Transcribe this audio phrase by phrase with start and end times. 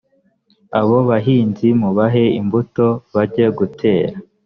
[0.79, 4.15] abo bahinzi mubahe imbuto bajye gutera